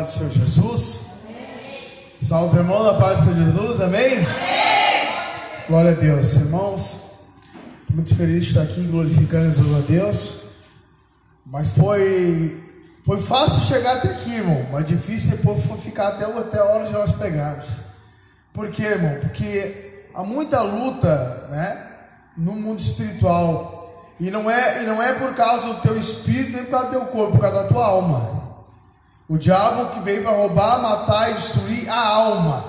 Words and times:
do 0.00 0.12
Senhor 0.12 0.30
Jesus. 0.30 1.00
Salve 2.22 2.54
os 2.54 2.54
irmãos 2.54 2.84
da 2.84 2.94
paz 2.94 3.24
do 3.24 3.32
Senhor 3.32 3.44
Jesus, 3.44 3.80
amém? 3.80 4.12
amém? 4.12 4.26
Glória 5.68 5.92
a 5.92 5.94
Deus, 5.94 6.34
irmãos. 6.34 7.10
Muito 7.92 8.14
feliz 8.14 8.44
de 8.44 8.50
estar 8.50 8.62
aqui 8.62 8.82
glorificando 8.86 9.76
a 9.76 9.80
Deus. 9.80 10.40
Mas 11.44 11.72
foi, 11.72 12.62
foi 13.04 13.20
fácil 13.20 13.62
chegar 13.62 13.96
até 13.96 14.08
aqui, 14.08 14.34
irmão. 14.34 14.64
Mas 14.72 14.86
difícil 14.86 15.32
depois 15.32 15.64
foi 15.64 15.76
ficar 15.78 16.08
até, 16.08 16.24
até 16.24 16.58
a 16.58 16.64
hora 16.64 16.86
de 16.86 16.92
nós 16.92 17.12
pregarmos. 17.12 17.68
Por 18.52 18.70
quê, 18.70 18.84
irmão? 18.84 19.18
Porque 19.20 20.06
há 20.14 20.22
muita 20.22 20.62
luta, 20.62 21.48
né? 21.50 21.88
No 22.36 22.52
mundo 22.52 22.78
espiritual. 22.78 24.14
E 24.18 24.30
não 24.30 24.50
é, 24.50 24.82
e 24.82 24.86
não 24.86 25.02
é 25.02 25.14
por 25.14 25.34
causa 25.34 25.68
do 25.68 25.80
teu 25.80 25.98
espírito, 25.98 26.52
nem 26.52 26.64
por 26.64 26.70
causa 26.70 26.86
do 26.86 26.90
teu 26.90 27.06
corpo, 27.06 27.32
por 27.32 27.40
causa 27.40 27.62
da 27.62 27.68
tua 27.68 27.86
alma. 27.86 28.39
O 29.30 29.38
diabo 29.38 29.92
que 29.92 30.00
veio 30.00 30.24
para 30.24 30.32
roubar, 30.32 30.82
matar 30.82 31.30
e 31.30 31.34
destruir 31.34 31.88
a 31.88 32.04
alma. 32.04 32.64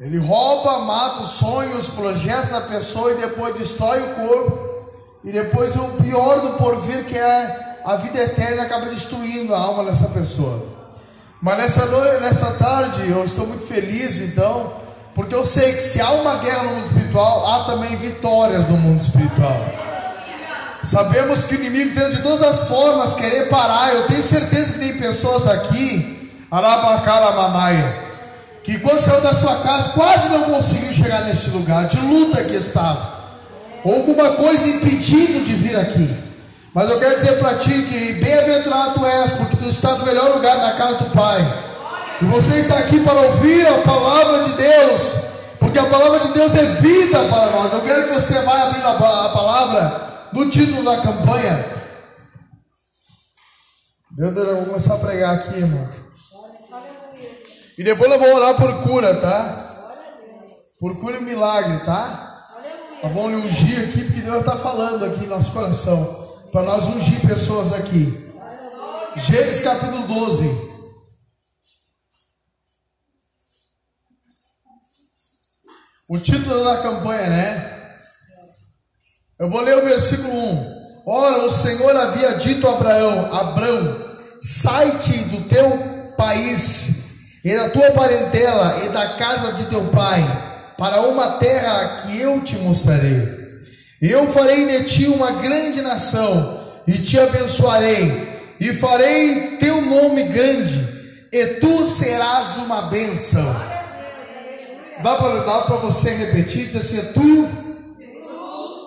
Ele 0.00 0.18
rouba, 0.18 0.80
mata 0.80 1.22
os 1.22 1.28
sonhos, 1.28 1.90
os 1.90 1.94
projetos 1.94 2.50
da 2.50 2.62
pessoa 2.62 3.12
e 3.12 3.18
depois 3.18 3.54
destrói 3.54 4.02
o 4.02 4.14
corpo. 4.16 4.68
E 5.22 5.30
depois 5.30 5.76
o 5.76 5.86
pior 6.02 6.40
do 6.40 6.54
porvir, 6.54 7.04
que 7.04 7.16
é 7.16 7.78
a 7.84 7.94
vida 7.94 8.18
eterna, 8.18 8.64
acaba 8.64 8.86
destruindo 8.86 9.54
a 9.54 9.60
alma 9.60 9.84
dessa 9.84 10.08
pessoa. 10.08 10.60
Mas 11.40 11.56
nessa, 11.56 11.86
noite, 11.86 12.20
nessa 12.20 12.50
tarde 12.54 13.08
eu 13.08 13.24
estou 13.24 13.46
muito 13.46 13.64
feliz, 13.64 14.20
então, 14.22 14.72
porque 15.14 15.36
eu 15.36 15.44
sei 15.44 15.74
que 15.74 15.82
se 15.82 16.00
há 16.00 16.10
uma 16.10 16.38
guerra 16.38 16.64
no 16.64 16.70
mundo 16.70 16.86
espiritual, 16.86 17.46
há 17.46 17.64
também 17.66 17.94
vitórias 17.94 18.68
no 18.68 18.76
mundo 18.76 18.98
espiritual. 18.98 19.79
Sabemos 20.84 21.44
que 21.44 21.54
o 21.54 21.58
inimigo 21.58 21.94
tenta 21.94 22.10
de 22.10 22.22
todas 22.22 22.42
as 22.42 22.68
formas 22.68 23.14
querer 23.14 23.48
parar. 23.48 23.94
Eu 23.94 24.06
tenho 24.06 24.22
certeza 24.22 24.72
que 24.72 24.78
tem 24.78 24.98
pessoas 24.98 25.46
aqui, 25.46 26.46
Arabacaramanaia, 26.50 28.10
que 28.64 28.78
quando 28.78 29.00
saiu 29.00 29.20
da 29.20 29.34
sua 29.34 29.56
casa 29.56 29.90
quase 29.90 30.30
não 30.30 30.42
conseguiu 30.44 30.92
chegar 30.92 31.22
neste 31.22 31.50
lugar, 31.50 31.86
de 31.86 31.98
luta 32.00 32.42
que 32.44 32.56
estava, 32.56 33.20
ou 33.84 33.94
alguma 33.94 34.30
coisa 34.30 34.68
impedindo 34.68 35.44
de 35.44 35.52
vir 35.54 35.76
aqui. 35.78 36.16
Mas 36.72 36.88
eu 36.88 36.98
quero 36.98 37.16
dizer 37.16 37.38
para 37.38 37.54
ti 37.54 37.72
que 37.82 38.12
bem-aventurado 38.14 38.94
tu 38.94 39.04
és, 39.04 39.32
porque 39.32 39.56
tu 39.56 39.68
está 39.68 39.96
no 39.96 40.06
melhor 40.06 40.34
lugar 40.34 40.56
na 40.58 40.72
casa 40.74 40.98
do 40.98 41.10
Pai. 41.10 41.46
E 42.22 42.24
você 42.26 42.60
está 42.60 42.78
aqui 42.78 43.00
para 43.00 43.20
ouvir 43.20 43.66
a 43.66 43.78
palavra 43.78 44.44
de 44.44 44.52
Deus, 44.52 45.14
porque 45.58 45.78
a 45.78 45.86
palavra 45.86 46.20
de 46.20 46.32
Deus 46.32 46.54
é 46.54 46.62
vida 46.62 47.18
para 47.24 47.50
nós. 47.50 47.72
Eu 47.72 47.80
quero 47.80 48.08
que 48.08 48.14
você 48.14 48.38
vá 48.40 48.68
abrir 48.68 48.84
a 48.84 48.94
palavra 48.94 50.09
no 50.32 50.50
título 50.50 50.84
da 50.84 51.02
campanha. 51.02 51.80
Meu 54.12 54.32
Deus, 54.32 54.48
eu 54.48 54.56
vou 54.56 54.66
começar 54.66 54.94
a 54.94 54.98
pregar 54.98 55.34
aqui, 55.36 55.58
irmão. 55.58 55.88
E 57.78 57.84
depois 57.84 58.10
eu 58.10 58.18
vou 58.18 58.34
orar 58.34 58.56
por 58.56 58.82
cura, 58.82 59.20
tá? 59.20 59.94
Por 60.78 60.98
cura 61.00 61.18
e 61.18 61.22
milagre, 61.22 61.84
tá? 61.84 62.26
Nós 63.02 63.12
vamos 63.14 63.44
ungir 63.44 63.88
aqui, 63.88 64.04
porque 64.04 64.20
Deus 64.20 64.40
está 64.40 64.56
falando 64.58 65.04
aqui 65.04 65.20
no 65.20 65.36
nosso 65.36 65.52
coração. 65.52 66.38
Para 66.52 66.62
nós 66.62 66.84
ungir 66.88 67.20
pessoas 67.26 67.72
aqui. 67.72 68.34
Gênesis 69.16 69.62
capítulo 69.62 70.06
12. 70.06 70.70
O 76.08 76.18
título 76.18 76.64
da 76.64 76.82
campanha, 76.82 77.30
né? 77.30 77.79
Eu 79.40 79.48
vou 79.48 79.62
ler 79.62 79.78
o 79.78 79.86
versículo 79.86 80.34
1. 80.38 81.02
Ora, 81.06 81.46
o 81.46 81.50
Senhor 81.50 81.96
havia 81.96 82.34
dito 82.34 82.68
a 82.68 82.72
Abraão: 82.72 83.34
Abraão, 83.34 83.96
sai-te 84.38 85.16
do 85.30 85.48
teu 85.48 85.66
país 86.14 87.40
e 87.42 87.56
da 87.56 87.70
tua 87.70 87.90
parentela 87.92 88.82
e 88.84 88.90
da 88.90 89.14
casa 89.14 89.54
de 89.54 89.64
teu 89.64 89.86
pai, 89.86 90.22
para 90.76 91.00
uma 91.08 91.38
terra 91.38 92.02
que 92.02 92.20
eu 92.20 92.42
te 92.42 92.54
mostrarei. 92.56 93.40
Eu 94.02 94.26
farei 94.26 94.66
de 94.66 94.84
ti 94.84 95.06
uma 95.06 95.30
grande 95.32 95.80
nação 95.80 96.60
e 96.86 96.98
te 96.98 97.18
abençoarei, 97.18 98.42
e 98.60 98.74
farei 98.74 99.56
teu 99.56 99.80
nome 99.80 100.24
grande, 100.24 100.86
e 101.32 101.46
tu 101.60 101.86
serás 101.86 102.58
uma 102.58 102.82
bênção. 102.82 103.56
Dá 105.02 105.16
para 105.16 105.76
você 105.76 106.10
repetir? 106.10 106.66
Diz 106.66 106.76
assim: 106.76 107.12
Tu 107.14 107.59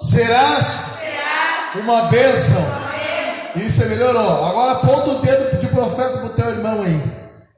serás 0.04 0.80
uma 1.76 2.04
bênção. 2.04 2.64
Isso 3.56 3.88
melhorou. 3.88 4.46
Agora 4.46 4.74
aponta 4.74 5.10
o 5.10 5.20
dedo 5.20 5.60
de 5.60 5.68
profeta 5.68 6.18
para 6.18 6.26
o 6.26 6.30
teu 6.30 6.50
irmão 6.50 6.82
aí. 6.82 7.02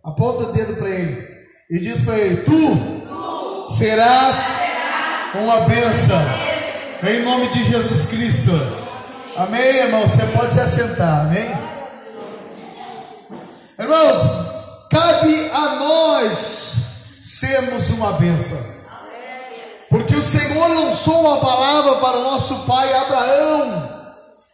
Aponta 0.03 0.44
o 0.44 0.53
dedo 0.53 0.75
para 0.75 0.89
ele. 0.89 1.28
E 1.69 1.79
diz 1.79 2.01
para 2.01 2.17
ele: 2.17 2.44
Tu 2.44 3.73
serás 3.75 4.45
uma 5.33 5.61
bênção. 5.61 6.22
Em 7.03 7.23
nome 7.23 7.47
de 7.50 7.63
Jesus 7.63 8.06
Cristo. 8.06 8.51
Amém, 9.38 9.77
irmão? 9.77 10.07
Você 10.07 10.25
pode 10.27 10.51
se 10.51 10.59
assentar. 10.59 11.22
Amém? 11.22 11.51
Irmãos, 13.77 14.27
cabe 14.89 15.50
a 15.51 15.75
nós 15.75 16.77
sermos 17.22 17.89
uma 17.89 18.13
bênção. 18.13 18.75
Porque 20.16 20.20
o 20.20 20.24
Senhor 20.24 20.68
lançou 20.70 21.20
uma 21.22 21.38
palavra 21.42 21.96
para 21.96 22.18
o 22.20 22.24
nosso 22.24 22.59
pai 22.59 22.94
Abraão. 22.94 23.90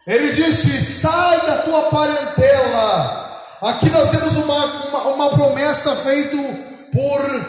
Ele 0.07 0.31
disse: 0.31 0.81
sai 0.81 1.39
da 1.45 1.57
tua 1.57 1.83
parentela. 1.83 3.29
Aqui 3.61 3.89
nós 3.91 4.09
temos 4.09 4.37
uma, 4.37 4.65
uma, 4.65 5.01
uma 5.09 5.29
promessa 5.29 5.95
feita 5.97 6.35
por 6.91 7.45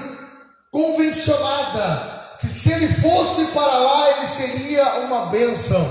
convencionada. 0.70 2.20
Que 2.38 2.48
se 2.48 2.70
ele 2.72 2.88
fosse 3.00 3.46
para 3.46 3.78
lá, 3.78 4.10
ele 4.10 4.26
seria 4.26 4.84
uma 5.06 5.26
bênção. 5.26 5.90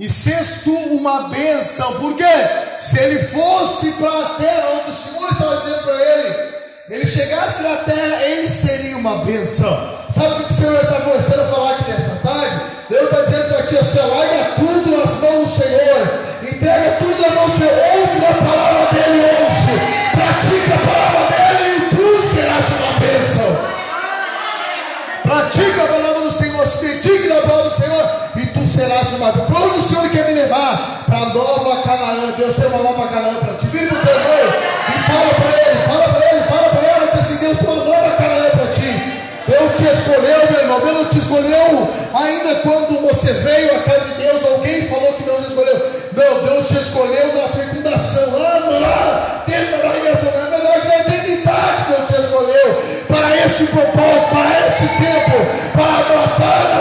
E 0.00 0.08
sexto, 0.08 0.72
uma 0.72 1.28
bênção. 1.28 2.00
Por 2.00 2.16
quê? 2.16 2.24
Se 2.80 2.98
ele 2.98 3.22
fosse 3.28 3.92
para 3.92 4.26
a 4.26 4.28
terra 4.30 4.80
onde 4.80 4.90
o 4.90 4.94
Senhor 4.94 5.30
estava 5.30 5.56
dizendo 5.58 5.82
para 5.84 6.02
ele, 6.02 6.61
ele 6.90 7.06
chegasse 7.06 7.62
na 7.62 7.76
terra, 7.76 8.22
ele 8.22 8.48
seria 8.48 8.96
uma 8.96 9.18
bênção. 9.18 9.70
Sabe 10.10 10.42
o 10.42 10.46
que 10.46 10.52
o 10.52 10.56
Senhor 10.56 10.82
está 10.82 11.00
começando 11.00 11.40
a 11.40 11.46
falar 11.46 11.70
aqui 11.72 11.90
nessa 11.90 12.16
tarde? 12.16 12.60
Deus 12.90 13.04
está 13.04 13.22
dizendo 13.22 13.48
para 13.54 13.66
ti, 13.66 13.76
você 13.76 14.00
larga 14.00 14.44
tudo 14.56 14.98
nas 14.98 15.20
mãos 15.20 15.44
do 15.44 15.48
Senhor, 15.48 16.20
entrega 16.42 16.96
tudo 16.98 17.22
nas 17.22 17.34
mãos 17.34 17.50
do 17.52 17.58
Senhor, 17.58 17.72
ouve 17.72 18.26
a 18.26 18.34
palavra 18.34 18.86
dele 18.92 19.24
hoje, 19.24 19.80
pratica 20.10 20.74
a 20.74 20.78
palavra 20.78 21.36
dele 21.36 21.76
e 21.76 21.96
tu 21.96 22.34
serás 22.34 22.66
uma 22.68 23.00
bênção. 23.00 23.72
Pratica 25.22 25.84
a 25.84 25.86
palavra 25.86 26.20
do 26.20 26.30
Senhor, 26.32 26.66
se 26.66 26.84
dedique 26.84 27.28
na 27.28 27.42
palavra 27.42 27.70
do 27.70 27.76
Senhor 27.76 28.10
e 28.36 28.46
tu 28.46 28.66
serás 28.66 29.12
uma 29.12 29.32
bênção. 29.32 29.46
Para 29.46 29.64
onde 29.66 29.78
o 29.78 29.82
Senhor 29.82 30.10
quer 30.10 30.26
me 30.26 30.34
levar? 30.34 31.04
Para 31.06 31.18
a 31.18 31.26
nova 31.26 31.82
Canaã. 31.82 32.32
Deus 32.36 32.56
tem 32.56 32.66
uma 32.66 32.82
nova 32.82 33.08
Canaã 33.08 33.36
para 33.36 33.54
ti. 33.54 33.66
Vira 33.68 33.94
para 33.94 33.98
o 33.98 34.04
teu 34.04 34.71
fala 35.12 35.34
para 35.34 35.70
ele, 35.70 35.78
fala 35.86 36.08
para 36.08 36.32
ele, 36.32 36.44
fala 36.44 36.68
para 36.70 36.96
ele, 36.96 37.10
diz 37.12 37.20
assim, 37.20 37.36
Deus 37.36 37.58
tem 37.58 37.68
uma 37.68 37.84
nova 37.84 38.10
Canaã 38.16 38.50
para 38.50 38.66
ti. 38.72 39.12
Deus 39.46 39.76
te 39.76 39.84
escolheu, 39.84 40.50
meu 40.50 40.60
irmão. 40.60 40.80
Deus 40.80 40.96
não 40.96 41.04
te 41.06 41.18
escolheu 41.18 41.88
ainda 42.14 42.54
quando 42.62 43.02
você 43.02 43.32
veio 43.32 43.76
à 43.76 43.82
casa 43.82 44.04
de 44.06 44.14
Deus. 44.22 44.44
Alguém 44.44 44.88
falou 44.88 45.12
que 45.14 45.22
Deus 45.24 45.48
escolheu. 45.48 45.92
Não, 46.14 46.44
Deus 46.44 46.68
te 46.68 46.76
escolheu 46.76 47.34
na 47.34 47.48
fecundação. 47.48 48.36
Ama, 48.36 49.42
tenta 49.46 49.76
lá 49.76 49.92
Na 49.92 50.46
verdade, 50.48 50.88
na 50.88 50.98
eternidade 51.00 51.84
Deus 51.88 52.06
te 52.08 52.22
escolheu 52.22 52.82
para 53.08 53.36
esse 53.44 53.66
propósito, 53.66 54.30
para 54.30 54.66
esse 54.66 54.88
tempo, 54.88 55.36
para 55.74 56.16
matar 56.16 56.71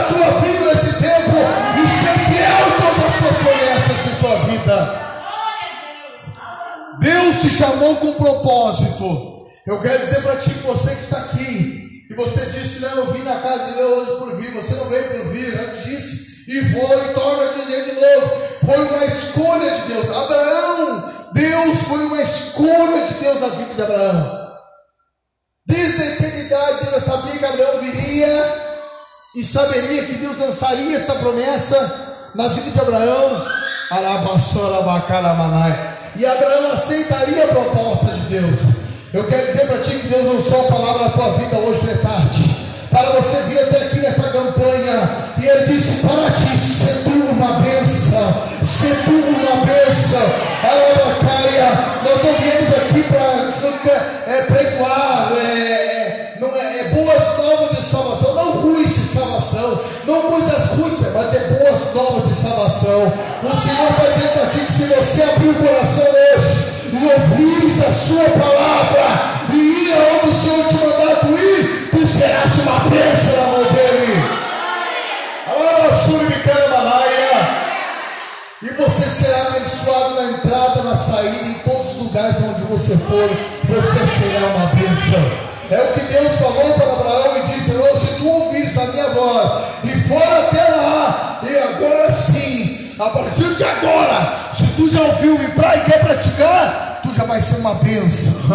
te 7.42 7.50
chamou 7.50 7.96
com 7.98 8.14
propósito. 8.14 9.48
Eu 9.66 9.82
quero 9.82 10.00
dizer 10.00 10.22
para 10.22 10.38
ti, 10.38 10.52
você 10.64 10.96
que 10.96 11.02
está 11.02 11.18
aqui, 11.18 12.08
e 12.10 12.14
você 12.14 12.46
disse, 12.52 12.82
não, 12.82 12.98
eu 12.98 13.14
vim 13.14 13.24
na 13.24 13.40
casa 13.40 13.66
de 13.66 13.74
Deus 13.74 14.10
hoje 14.10 14.20
por 14.20 14.36
vir. 14.36 14.54
Você 14.54 14.76
não 14.76 14.86
veio 14.86 15.10
por 15.10 15.32
vir, 15.32 15.60
antes 15.60 15.84
disse, 15.84 16.52
e 16.52 16.62
vou 16.72 17.04
e 17.04 17.14
torna 17.14 17.50
a 17.50 17.54
dizer 17.54 17.86
de 17.86 17.92
novo. 17.94 18.32
Foi 18.66 18.86
uma 18.86 19.06
escolha 19.06 19.72
de 19.72 19.82
Deus. 19.94 20.10
Abraão, 20.10 21.14
Deus 21.34 21.82
foi 21.84 22.06
uma 22.06 22.22
escolha 22.22 23.06
de 23.06 23.14
Deus 23.16 23.42
na 23.42 23.48
vida 23.48 23.74
de 23.74 23.82
Abraão. 23.82 24.42
Desde 25.66 26.02
a 26.02 26.06
eternidade, 26.08 26.86
Deus 26.90 27.04
sabia 27.04 27.38
que 27.38 27.46
Abraão 27.46 27.80
viria 27.80 28.72
e 29.36 29.44
saberia 29.44 30.06
que 30.06 30.14
Deus 30.16 30.38
lançaria 30.38 30.96
esta 30.96 31.16
promessa 31.16 32.30
na 32.36 32.50
vida 32.50 32.72
de 32.72 32.80
Abraão. 32.80 33.46
E 36.16 36.26
Abraão 36.26 36.72
aceitaria 36.72 37.46
a 37.46 37.48
proposta 37.48 38.08
de 38.08 38.40
Deus. 38.40 38.60
Eu 39.14 39.26
quero 39.26 39.46
dizer 39.46 39.68
para 39.68 39.78
ti 39.80 39.92
que 39.92 40.08
Deus 40.08 40.36
lançou 40.36 40.62
a 40.62 40.72
palavra 40.72 41.04
na 41.06 41.10
tua 41.12 41.34
vida 41.34 41.58
hoje 41.58 41.82
de 41.88 41.98
tarde. 42.00 42.56
Para 42.90 43.10
você 43.12 43.42
vir 43.44 43.60
até 43.60 43.78
aqui 43.86 44.00
nessa 44.00 44.30
campanha. 44.30 45.10
E 45.42 45.46
Ele 45.46 45.74
disse 45.74 46.06
para 46.06 46.32
ti: 46.32 46.58
se 46.58 47.04
tu 47.04 47.10
uma 47.10 47.60
bênção, 47.60 48.34
se 48.66 48.96
tu 49.04 49.12
uma 49.12 49.66
bênção. 49.66 50.52
Alabacaia, 50.64 51.72
nós 52.04 52.24
não 52.24 52.34
viemos 52.34 52.70
aqui 52.70 53.04
para 53.04 53.52
é 54.32 54.42
pregoar, 54.44 55.32
é, 55.36 55.44
é, 55.44 56.34
não 56.40 56.56
é, 56.56 56.80
é, 56.80 56.84
boas 56.90 57.38
novas 57.38 57.78
de 57.78 57.84
salvação, 57.84 58.36
não 58.36 58.52
ruins 58.62 58.96
de 58.96 59.08
salvação, 59.08 59.80
não 60.06 60.22
coisas 60.22 60.71
mas 61.22 61.36
é 61.36 61.40
boas 61.50 61.94
novas 61.94 62.30
de 62.30 62.36
salvação. 62.36 63.14
O 63.44 63.58
Senhor 63.58 63.92
vai 63.94 64.12
dizer 64.12 64.30
para 64.30 64.48
ti 64.48 64.60
que 64.60 64.74
se 64.74 64.86
você 64.86 65.24
abrir 65.24 65.50
o 65.50 65.56
coração 65.56 66.06
hoje 66.06 66.92
e 66.94 67.12
ouvires 67.14 67.82
a 67.82 67.94
sua 67.94 68.24
palavra 68.32 69.06
e 69.54 69.58
ir 69.58 69.94
aonde 69.94 70.30
o 70.30 70.36
Senhor 70.36 70.68
te 70.68 70.76
mandado 70.78 71.38
ir, 71.38 71.90
tu 71.92 72.08
serás 72.08 72.58
uma 72.64 72.80
bênção 72.90 73.38
na 73.38 73.52
mão 73.52 73.64
dele. 73.74 74.42
E 78.64 78.70
você 78.76 79.06
será 79.06 79.42
abençoado 79.48 80.16
na 80.16 80.32
entrada, 80.32 80.84
na 80.84 80.96
saída, 80.96 81.46
em 81.46 81.54
todos 81.66 81.92
os 81.92 81.98
lugares 82.04 82.38
onde 82.44 82.62
você 82.66 82.98
for, 82.98 83.30
você 83.68 84.00
será 84.08 84.48
uma 84.56 84.68
bênção. 84.68 85.52
É 85.72 85.82
o 85.82 85.94
que 85.94 86.02
Deus 86.02 86.38
falou 86.38 86.74
para 86.74 86.94
Abraão 86.94 87.38
e 87.38 87.54
disse: 87.54 87.72
se 87.72 88.16
tu 88.18 88.28
ouvires 88.28 88.78
a 88.78 88.86
minha 88.88 89.08
voz 89.10 89.71
e 89.96 90.02
for 90.08 90.24
até 90.24 90.64
lá, 90.64 91.42
e 91.44 91.58
agora 91.58 92.12
sim, 92.12 92.96
a 93.00 93.10
partir 93.10 93.56
de 93.56 93.64
agora, 93.64 94.36
se 94.54 94.68
tu 94.76 94.90
já 94.90 95.02
ouviu 95.02 95.38
para 95.56 95.78
e 95.78 95.82
quer 95.82 96.02
praticar, 96.02 97.00
tu 97.02 97.14
já 97.14 97.24
vai 97.26 97.42
ser 97.42 97.58
uma 97.58 97.76
bênção. 97.76 98.34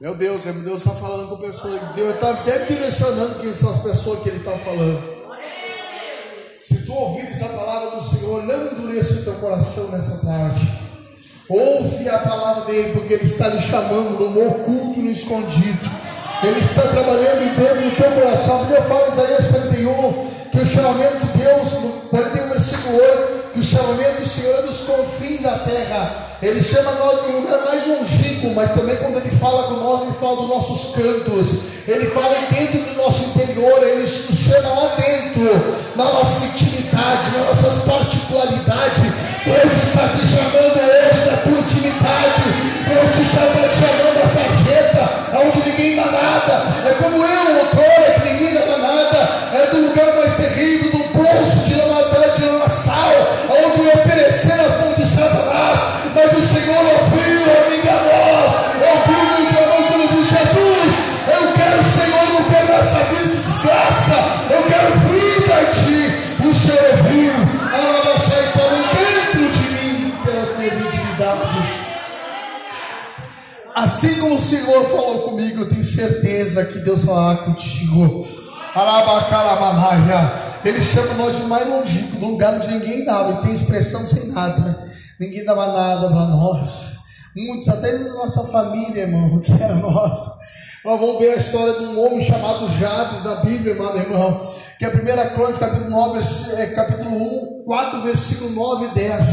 Meu 0.00 0.14
Deus, 0.14 0.46
é, 0.46 0.52
Deus 0.52 0.80
está 0.82 0.94
falando 0.94 1.28
com 1.28 1.36
pessoas. 1.36 1.78
Deus 1.94 2.14
está 2.14 2.30
até 2.30 2.60
direcionando 2.60 3.34
quem 3.40 3.52
são 3.52 3.70
as 3.70 3.80
pessoas 3.80 4.22
que 4.22 4.30
Ele 4.30 4.38
está 4.38 4.56
falando. 4.58 5.20
Se 6.62 6.86
tu 6.86 6.92
ouvires 6.94 7.42
a 7.42 7.48
palavra 7.48 7.98
do 7.98 8.02
Senhor, 8.02 8.44
não 8.44 8.66
endureça 8.72 9.20
o 9.20 9.24
teu 9.24 9.34
coração 9.34 9.88
nessa 9.88 10.24
tarde. 10.24 10.89
Ouve 12.00 12.08
a 12.08 12.18
palavra 12.20 12.64
dele, 12.64 12.92
porque 12.94 13.12
ele 13.12 13.24
está 13.24 13.48
lhe 13.48 13.60
chamando 13.60 14.30
no 14.30 14.48
oculto, 14.48 15.00
no 15.00 15.10
escondido. 15.10 15.90
Ele 16.42 16.58
está 16.58 16.80
trabalhando 16.88 17.54
dentro 17.58 17.90
do 17.90 17.96
teu 17.96 18.10
coração. 18.12 18.60
Bíblia 18.60 18.82
fala 18.82 19.08
em 19.08 19.12
Isaías 19.12 19.48
31 19.48 20.39
que 20.50 20.58
o 20.58 20.66
chamamento 20.66 21.26
de 21.26 21.38
Deus, 21.38 21.72
no 21.80 21.90
41 22.10 22.48
versículo 22.48 22.96
8, 22.96 23.40
que 23.52 23.60
o 23.60 23.64
chamamento 23.64 24.20
do 24.20 24.28
Senhor 24.28 24.58
é 24.58 24.62
dos 24.62 24.80
confins 24.80 25.42
da 25.42 25.58
terra. 25.58 26.26
Ele 26.42 26.62
chama 26.62 26.92
nós 26.92 27.22
de 27.22 27.32
um 27.32 27.40
lugar 27.40 27.60
mais 27.66 27.86
longínquo, 27.86 28.54
mas 28.54 28.72
também 28.72 28.96
quando 28.96 29.18
ele 29.18 29.30
fala 29.36 29.64
com 29.64 29.74
nós, 29.74 30.02
ele 30.02 30.16
fala 30.18 30.36
dos 30.36 30.48
nossos 30.48 30.94
cantos, 30.94 31.48
ele 31.86 32.06
fala 32.06 32.34
dentro 32.50 32.78
do 32.80 32.96
nosso 32.96 33.38
interior, 33.38 33.82
ele 33.82 34.02
nos 34.02 34.38
chama 34.38 34.68
lá 34.68 34.96
dentro, 34.96 35.74
na 35.96 36.04
nossa 36.04 36.46
intimidade, 36.46 37.30
nas 37.36 37.46
nossas 37.48 37.84
particularidades. 37.84 39.02
Deus 39.44 39.72
está 39.84 40.08
te 40.08 40.26
chamando 40.26 40.80
hoje 40.80 41.30
na 41.30 41.36
tua 41.42 41.58
intimidade, 41.58 42.42
Deus 42.88 43.18
está 43.18 43.40
te 43.46 43.76
chamando 43.76 44.24
a 44.24 44.28
sarjeta, 44.28 45.10
onde 45.44 45.70
ninguém 45.70 45.96
dá 45.96 46.06
nada. 46.06 46.64
É 46.88 46.94
como 47.02 47.16
eu, 47.16 47.58
outrora, 47.58 48.20
que 48.20 48.28
ninguém 48.32 48.54
dá 48.54 48.78
nada, 48.78 49.28
é 49.52 49.66
do 49.72 49.88
lugar 49.88 49.99
de 55.00 55.08
Satanás 55.08 56.00
mas 56.14 56.36
o 56.36 56.42
Senhor 56.42 56.76
ouviu 56.76 57.42
a 57.44 57.70
minha 57.70 57.96
voz, 58.02 58.52
ouviu 58.90 59.24
o 59.36 59.54
clamor 59.54 59.82
quando 59.88 60.24
Jesus. 60.24 60.92
Eu 61.28 61.52
quero, 61.52 61.84
Senhor, 61.84 62.26
não 62.32 62.44
quero 62.44 62.72
essa 62.72 63.04
vida 63.04 63.28
de 63.28 63.36
desgraça, 63.36 64.14
eu 64.50 64.62
quero 64.64 64.98
vida 65.08 65.62
em 65.62 65.66
Ti. 65.72 66.48
O 66.48 66.54
Senhor 66.54 66.82
ouviu, 66.90 67.32
Arabaxá 67.72 68.40
e 68.40 68.58
falou 68.58 68.82
dentro 68.92 69.48
de 69.52 69.66
mim, 69.70 70.12
pelas 70.24 70.58
minhas 70.58 70.74
intimidades. 70.74 71.70
Assim 73.74 74.20
como 74.20 74.34
o 74.34 74.40
Senhor 74.40 74.84
falou 74.90 75.30
comigo, 75.30 75.60
eu 75.60 75.68
tenho 75.68 75.84
certeza 75.84 76.64
que 76.64 76.80
Deus 76.80 77.04
falará 77.04 77.38
contigo. 77.42 78.26
Ele 80.64 80.82
chama 80.82 81.14
nós 81.14 81.36
de 81.36 81.44
mais 81.44 81.68
longínquo, 81.68 82.16
do 82.16 82.26
lugar 82.26 82.54
onde 82.54 82.68
ninguém 82.68 83.04
dava, 83.04 83.36
sem 83.36 83.52
expressão, 83.52 84.06
sem 84.06 84.26
nada 84.28 84.89
ninguém 85.20 85.44
dava 85.44 85.66
nada 85.66 86.08
para 86.08 86.26
nós. 86.28 86.90
Muitos, 87.36 87.68
até 87.68 87.98
na 87.98 88.14
nossa 88.14 88.44
família, 88.44 89.02
irmão, 89.02 89.38
que 89.38 89.52
era 89.52 89.74
nosso. 89.74 90.40
Nós 90.82 90.98
vamos 90.98 91.18
ver 91.18 91.32
a 91.32 91.36
história 91.36 91.74
de 91.74 91.84
um 91.84 92.04
homem 92.04 92.22
chamado 92.22 92.70
Jabes 92.78 93.22
na 93.22 93.36
Bíblia, 93.36 93.74
irmão, 93.74 93.94
irmão. 93.94 94.40
Que 94.78 94.86
é 94.86 94.88
a 94.88 94.92
primeira 94.92 95.28
crônica, 95.30 95.58
capítulo 95.58 95.90
9, 95.90 96.20
é, 96.56 96.66
capítulo 96.68 97.60
1, 97.60 97.64
4, 97.64 98.00
versículo 98.00 98.50
9 98.52 98.86
e 98.86 98.94
10. 98.94 99.24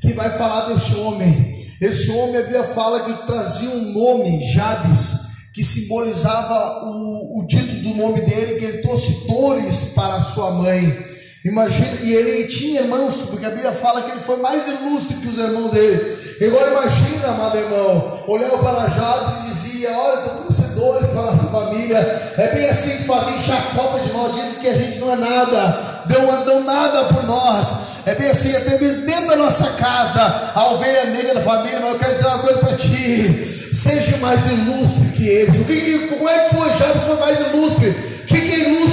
Que 0.00 0.14
vai 0.14 0.30
falar 0.30 0.68
desse 0.68 0.94
homem. 0.96 1.54
Esse 1.82 2.10
homem, 2.12 2.38
a 2.38 2.42
Bíblia 2.42 2.64
fala 2.64 3.00
que 3.00 3.26
trazia 3.26 3.68
um 3.68 3.92
nome, 3.92 4.40
Jabes, 4.54 5.26
que 5.52 5.62
simbolizava 5.62 6.86
o, 6.86 7.40
o 7.40 7.46
dito 7.46 7.74
do 7.82 7.94
nome 7.94 8.22
dele, 8.22 8.58
que 8.58 8.64
ele 8.64 8.78
trouxe 8.78 9.26
dores 9.28 9.92
para 9.94 10.18
sua 10.18 10.52
mãe. 10.52 11.15
Imagina, 11.46 11.98
e 12.02 12.12
ele 12.12 12.48
tinha 12.48 12.80
irmãos, 12.80 13.22
porque 13.30 13.46
a 13.46 13.50
Bíblia 13.50 13.70
fala 13.70 14.02
que 14.02 14.10
ele 14.10 14.20
foi 14.20 14.36
mais 14.38 14.66
ilustre 14.66 15.18
que 15.18 15.28
os 15.28 15.38
irmãos 15.38 15.70
dele. 15.70 16.18
Agora 16.44 16.72
imagina, 16.72 17.28
amado 17.28 17.56
irmão, 17.56 18.24
olhava 18.26 18.58
para 18.58 18.90
Jades 18.90 19.44
e 19.44 19.54
dizia, 19.54 19.96
olha, 19.96 20.18
estou 20.18 20.42
torcedores 20.42 21.10
para 21.10 21.22
nossa 21.22 21.46
família. 21.46 21.98
É 22.36 22.52
bem 22.52 22.68
assim 22.68 22.96
que 22.96 23.04
fazem 23.04 23.40
chacota 23.42 24.00
de 24.00 24.12
nós, 24.12 24.34
dizem 24.34 24.60
que 24.60 24.68
a 24.68 24.76
gente 24.76 24.98
não 24.98 25.12
é 25.12 25.16
nada, 25.16 25.80
não 26.08 26.44
dão 26.44 26.64
nada 26.64 27.04
por 27.04 27.22
nós. 27.22 27.98
É 28.06 28.16
bem 28.16 28.28
assim, 28.28 28.54
até 28.56 28.78
mesmo 28.80 29.06
dentro 29.06 29.28
da 29.28 29.36
nossa 29.36 29.70
casa, 29.74 30.50
a 30.52 30.72
ovelha 30.72 31.04
negra 31.06 31.34
da 31.34 31.42
família, 31.42 31.78
mas 31.80 31.92
eu 31.92 31.98
quero 31.98 32.14
dizer 32.14 32.26
uma 32.26 32.38
coisa 32.38 32.58
para 32.58 32.76
ti, 32.76 33.70
seja 33.72 34.16
mais 34.16 34.46
ilustre 34.46 35.12
que 35.14 35.28
eles. 35.28 35.56
O 35.58 35.64
que, 35.64 36.08
como 36.08 36.28
é 36.28 36.40
que 36.40 36.56
foi? 36.56 36.74
Jabes 36.74 37.02
foi 37.02 37.16
mais 37.16 37.40
ilustre. 37.40 37.88
O 37.88 38.26
que, 38.26 38.40
que 38.40 38.52
é 38.52 38.58
ilustre? 38.68 38.85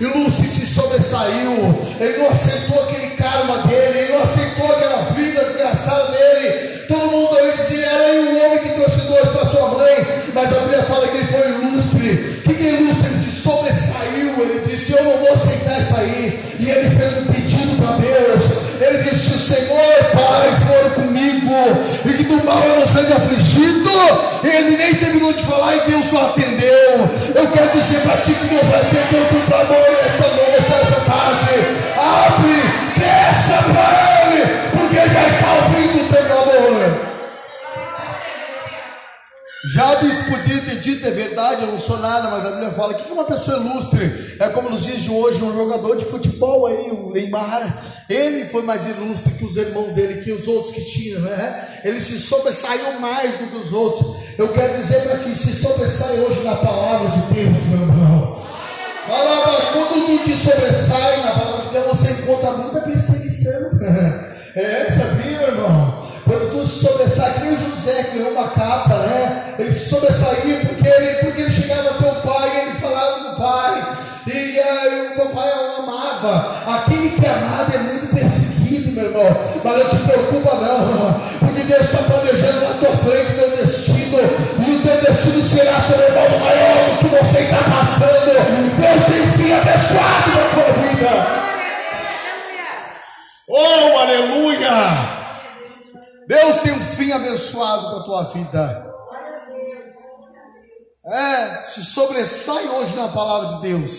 E 0.00 0.04
Lúcio 0.04 0.44
se 0.44 0.66
sobressaiu. 0.66 1.74
Ele 1.98 2.18
não 2.18 2.30
aceitou 2.30 2.82
aquele 2.84 3.10
karma 3.16 3.58
dele, 3.66 3.98
ele 3.98 4.12
não 4.12 4.22
aceitou 4.22 4.72
aquela 4.72 5.02
vida 5.12 5.44
desgraçada 5.44 6.12
dele. 6.12 6.78
Todo 6.88 7.10
mundo 7.10 7.36
dizia, 7.52 7.86
era 7.86 8.20
um 8.22 8.46
homem 8.46 8.58
que 8.60 8.70
trouxe 8.70 9.00
dores 9.08 9.28
para 9.28 9.46
sua 9.46 9.68
mãe, 9.68 10.06
mas 10.32 10.56
a 10.56 10.60
Bíblia 10.60 10.82
fala 10.84 11.08
que 11.08 11.16
ele 11.18 11.26
foi 11.26 11.48
ilustre. 11.50 12.42
O 12.46 12.54
que, 12.54 12.66
é 12.66 12.80
ilustre? 12.80 13.08
Ele 13.08 13.18
se 13.18 13.32
sobressaiu, 13.42 14.34
ele 14.40 14.62
disse, 14.66 14.92
eu 14.92 15.04
não 15.04 15.18
vou 15.18 15.32
aceitar 15.32 15.82
isso 15.82 15.96
aí. 15.96 16.40
E 16.60 16.70
ele 16.70 16.90
fez 16.90 17.18
um 17.18 17.24
pedido 17.26 17.76
para 17.82 17.96
Deus. 17.96 18.80
Ele 18.80 19.02
disse, 19.02 19.30
o 19.34 19.38
Senhor, 19.38 20.04
Pai, 20.14 20.56
for 20.66 20.94
comigo, 20.94 21.17
e 22.04 22.12
que 22.14 22.24
do 22.24 22.44
mal 22.44 22.62
eu 22.64 22.80
não 22.80 22.86
seja 22.86 23.16
afligido. 23.16 23.90
Ele 24.44 24.76
nem 24.76 24.94
terminou 24.94 25.32
de 25.32 25.44
falar 25.44 25.76
e 25.76 25.80
Deus 25.80 26.04
só 26.04 26.26
atendeu. 26.26 27.08
Eu 27.34 27.46
quero 27.50 27.70
dizer 27.70 28.00
para 28.00 28.16
ti 28.18 28.32
que 28.32 28.48
Deus 28.48 28.66
vai 28.66 28.80
atender 28.80 29.20
o 29.20 29.26
teu 29.26 29.40
clamor 29.46 30.02
nessa 30.02 30.28
noite, 30.28 30.70
nessa 30.70 31.00
tarde. 31.00 31.88
Abre, 31.96 32.67
Jabes 39.78 40.18
podia 40.28 40.60
ter 40.60 40.80
dito, 40.80 41.06
é 41.06 41.10
verdade, 41.12 41.62
eu 41.62 41.68
não 41.68 41.78
sou 41.78 42.00
nada, 42.00 42.30
mas 42.30 42.44
a 42.44 42.50
Bíblia 42.50 42.70
fala 42.72 42.94
que 42.94 43.12
uma 43.12 43.22
pessoa 43.22 43.58
ilustre 43.58 44.36
é 44.40 44.48
como 44.48 44.70
nos 44.70 44.82
dias 44.82 45.02
de 45.02 45.08
hoje, 45.08 45.40
um 45.44 45.56
jogador 45.56 45.96
de 45.96 46.04
futebol 46.04 46.66
aí, 46.66 46.90
o 46.90 47.12
Neymar, 47.12 47.80
ele 48.10 48.44
foi 48.46 48.62
mais 48.62 48.88
ilustre 48.88 49.34
que 49.34 49.44
os 49.44 49.56
irmãos 49.56 49.92
dele, 49.92 50.20
que 50.20 50.32
os 50.32 50.48
outros 50.48 50.72
que 50.72 50.84
tinham, 50.84 51.20
né? 51.20 51.68
Ele 51.84 52.00
se 52.00 52.18
sobressaiu 52.18 52.98
mais 52.98 53.36
do 53.36 53.46
que 53.46 53.56
os 53.56 53.72
outros. 53.72 54.16
Eu 54.36 54.48
quero 54.48 54.78
dizer 54.78 55.00
para 55.02 55.18
ti, 55.18 55.38
se 55.38 55.54
sobressai 55.54 56.18
hoje 56.22 56.42
na 56.42 56.56
palavra 56.56 57.10
de 57.10 57.20
Deus, 57.34 57.64
meu 57.66 57.82
irmão. 57.82 58.36
Quando 59.06 60.06
tu 60.06 60.24
te 60.24 60.36
sobressai 60.36 61.22
na 61.22 61.30
palavra 61.30 61.64
de 61.66 61.70
Deus, 61.70 61.86
você 61.86 62.12
encontra 62.20 62.50
muita 62.50 62.80
perseguição. 62.80 63.70
É, 64.56 64.90
sabia, 64.90 65.42
irmão? 65.42 66.02
Quando 66.24 66.50
tu 66.50 66.66
sobressai, 66.66 67.32
que 67.34 67.70
José 67.70 68.10
ganhou 68.12 68.32
uma 68.32 68.48
capa, 68.48 68.96
né? 68.96 69.47
Ele 69.58 69.72
sobressaía 69.72 70.60
porque 70.60 70.88
ele, 70.88 71.14
porque 71.16 71.42
ele 71.42 71.52
chegava 71.52 71.90
até 71.90 72.10
o 72.10 72.14
pai 72.22 72.48
e 72.48 72.60
ele 72.60 72.80
falava 72.80 73.24
com 73.24 73.30
o 73.30 73.36
pai. 73.36 73.96
E 74.26 74.60
aí, 74.60 75.08
o 75.08 75.16
papai 75.16 75.48
o 75.48 75.82
amava. 75.82 76.54
Aquele 76.76 77.10
que 77.10 77.26
é 77.26 77.30
amado 77.30 77.74
é 77.74 77.78
muito 77.78 78.14
perseguido, 78.14 78.92
meu 78.92 79.04
irmão. 79.06 79.36
Mas 79.64 79.78
não 79.78 79.88
te 79.88 79.96
preocupa, 79.96 80.54
não. 80.56 81.20
Porque 81.40 81.62
Deus 81.62 81.80
está 81.80 82.02
planejando 82.04 82.60
na 82.60 82.74
tua 82.74 82.96
frente 82.98 83.32
o 83.32 83.34
teu 83.34 83.56
destino. 83.56 84.18
E 84.66 84.76
o 84.76 84.82
teu 84.82 85.00
destino 85.00 85.42
será 85.42 85.80
sobremodo 85.80 86.38
maior 86.38 86.90
do 86.90 86.98
que 86.98 87.16
você 87.16 87.40
está 87.40 87.56
passando. 87.56 88.32
Deus 88.78 89.04
tem 89.06 89.32
fim 89.32 89.52
abençoado 89.52 90.30
na 90.30 90.48
tua 90.54 90.72
vida. 90.82 91.38
Oh, 93.48 93.98
aleluia! 93.98 95.18
Deus 96.28 96.58
tem 96.58 96.72
um 96.72 96.84
fim 96.84 97.10
abençoado 97.12 97.88
para 97.88 97.98
a 97.98 98.02
tua 98.02 98.24
vida. 98.24 98.87
É, 101.10 101.64
se 101.64 101.84
sobressai 101.84 102.68
hoje 102.68 102.94
na 102.94 103.08
palavra 103.08 103.48
de 103.48 103.62
Deus. 103.62 103.92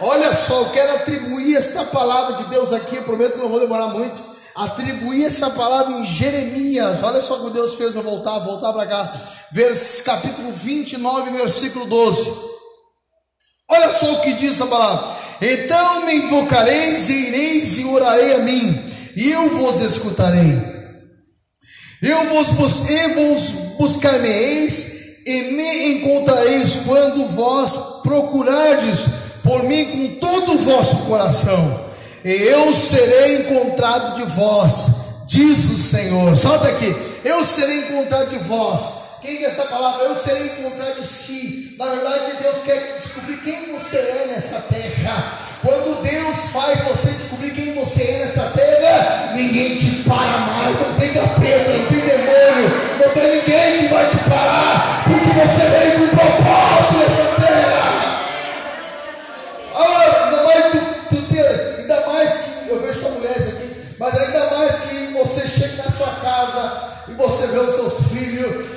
Olha 0.00 0.32
só, 0.32 0.60
eu 0.60 0.70
quero 0.70 0.94
atribuir 0.96 1.56
esta 1.56 1.84
palavra 1.84 2.34
de 2.34 2.44
Deus 2.44 2.72
aqui, 2.72 3.00
prometo 3.00 3.32
que 3.32 3.38
não 3.38 3.48
vou 3.48 3.60
demorar 3.60 3.88
muito. 3.88 4.36
atribuir 4.54 5.26
essa 5.26 5.50
palavra 5.50 5.92
em 5.92 6.04
Jeremias. 6.04 7.02
Olha 7.02 7.20
só 7.20 7.36
o 7.36 7.44
que 7.46 7.50
Deus 7.50 7.74
fez 7.74 7.94
eu 7.94 8.02
voltar, 8.02 8.38
voltar 8.38 8.72
para 8.72 8.86
cá. 8.86 9.12
Vers, 9.52 10.00
capítulo 10.00 10.50
29, 10.52 11.30
versículo 11.32 11.86
12. 11.86 12.32
Olha 13.68 13.90
só 13.90 14.12
o 14.12 14.20
que 14.20 14.32
diz 14.34 14.60
a 14.60 14.66
palavra. 14.66 15.16
Então 15.42 16.06
me 16.06 16.14
invocareis 16.14 17.08
e 17.08 17.28
ireis 17.28 17.78
e 17.78 17.84
orarei 17.84 18.34
a 18.34 18.38
mim, 18.38 18.94
e 19.14 19.30
eu 19.30 19.58
vos 19.58 19.80
escutarei. 19.80 20.75
Eu 22.06 22.28
vos, 22.28 22.50
bus 22.52 22.88
eu 22.88 23.14
vos 23.14 23.52
buscareis 23.78 24.86
e 25.26 25.42
me 25.54 25.94
encontrareis 25.94 26.76
quando 26.86 27.26
vós 27.34 27.76
procurardes 28.04 29.06
por 29.42 29.64
mim 29.64 29.84
com 29.86 30.20
todo 30.20 30.52
o 30.52 30.58
vosso 30.58 30.98
coração, 31.06 31.86
e 32.24 32.30
eu 32.30 32.72
serei 32.72 33.38
encontrado 33.42 34.16
de 34.16 34.24
vós, 34.36 34.86
diz 35.26 35.64
o 35.70 35.76
Senhor. 35.76 36.36
Solta 36.36 36.68
aqui, 36.68 36.96
eu 37.24 37.44
serei 37.44 37.78
encontrado 37.78 38.30
de 38.30 38.38
vós. 38.38 38.80
Quem 39.22 39.42
é 39.42 39.46
essa 39.46 39.64
palavra? 39.64 40.04
Eu 40.04 40.14
serei 40.14 40.46
encontrado 40.46 41.00
de 41.00 41.06
si. 41.06 41.74
Na 41.76 41.86
verdade, 41.86 42.36
Deus 42.40 42.58
quer 42.64 42.96
descobrir 42.96 43.36
quem 43.38 43.72
você 43.72 43.96
é 43.96 44.32
nessa 44.32 44.60
terra. 44.72 45.32
Quando 45.62 46.02
Deus 46.02 46.36
faz 46.52 46.84
você 46.84 47.08
descobrir 47.08 47.50
quem 47.50 47.74
você 47.74 48.02
é 48.02 48.18
nessa 48.24 48.50
terra, 48.50 49.32
ninguém 49.34 49.76
te 49.76 50.04
para 50.04 50.45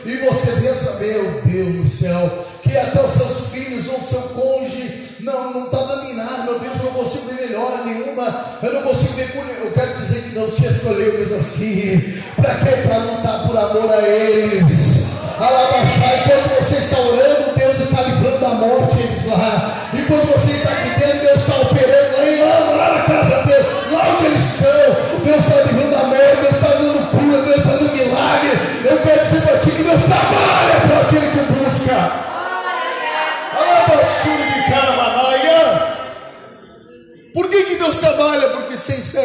e 0.09 0.17
você 0.17 0.61
pensa, 0.61 0.97
meu 0.99 1.41
Deus 1.45 1.75
do 1.75 1.87
céu, 1.87 2.45
que 2.63 2.75
até 2.75 3.03
os 3.03 3.11
seus 3.11 3.51
filhos 3.51 3.87
ou 3.89 3.99
seu 4.01 4.21
cônjuge 4.21 5.17
não 5.19 5.65
está 5.65 5.79
nada, 6.13 6.43
meu 6.43 6.59
Deus, 6.59 6.79
eu 6.79 6.85
não 6.85 6.93
consigo 6.93 7.27
ver 7.27 7.47
melhora 7.47 7.83
nenhuma, 7.85 8.45
eu 8.63 8.73
não 8.73 8.81
consigo 8.81 9.13
ver, 9.13 9.29
eu 9.63 9.71
quero 9.71 9.93
dizer 9.99 10.21
que 10.23 10.29
Deus 10.29 10.55
te 10.55 10.65
escolheu 10.65 11.17
mesmo 11.17 11.37
assim, 11.37 12.13
para 12.35 12.55
quê? 12.55 12.87
Para 12.87 12.97
lutar 12.97 13.47
por 13.47 13.57
amor 13.57 13.93
a 13.93 14.01
eles. 14.07 15.09
Alabaxar, 15.39 16.19
enquanto 16.19 16.59
você 16.59 16.75
está 16.75 16.99
orando, 16.99 17.18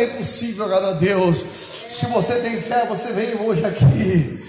é 0.04 0.14
impossível 0.14 0.64
agradar 0.64 0.90
a 0.90 0.94
Deus. 0.94 1.44
Se 1.88 2.06
você 2.06 2.34
tem 2.37 2.61
fé, 2.61 2.87
você 2.87 3.12
vem 3.12 3.34
hoje 3.40 3.64
aqui. 3.64 4.40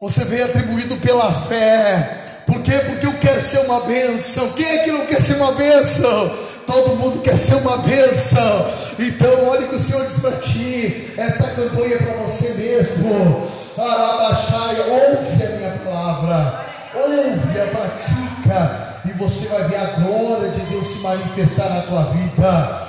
Você 0.00 0.24
vem 0.24 0.42
atribuído 0.42 0.96
pela 0.98 1.32
fé. 1.32 2.42
Por 2.46 2.62
quê? 2.62 2.72
Porque 2.72 3.06
eu 3.06 3.18
quero 3.18 3.42
ser 3.42 3.58
uma 3.60 3.80
bênção. 3.80 4.52
Quem 4.52 4.66
é 4.66 4.78
que 4.84 4.92
não 4.92 5.06
quer 5.06 5.20
ser 5.20 5.34
uma 5.34 5.52
bênção? 5.52 6.34
Todo 6.66 6.96
mundo 6.96 7.20
quer 7.20 7.36
ser 7.36 7.56
uma 7.56 7.78
bênção. 7.78 8.66
Então, 8.98 9.48
olha 9.48 9.66
o 9.66 9.68
que 9.68 9.74
o 9.74 9.78
Senhor 9.78 10.06
diz 10.06 10.18
para 10.20 10.32
ti. 10.32 11.12
Esta 11.16 11.44
campanha 11.44 11.96
é 11.96 11.98
para 11.98 12.22
você 12.22 12.54
mesmo. 12.54 13.46
Arabaxai, 13.76 14.80
ouve 14.80 15.44
a 15.44 15.50
minha 15.56 15.78
palavra. 15.84 16.64
Ouve, 16.94 17.60
a 17.60 17.66
pratica 17.66 18.88
e 19.04 19.12
você 19.12 19.48
vai 19.48 19.68
ver 19.68 19.76
a 19.76 19.84
glória 20.00 20.50
de 20.50 20.60
Deus 20.62 20.88
se 20.88 21.02
manifestar 21.02 21.68
na 21.70 21.82
tua 21.82 22.04
vida. 22.04 22.87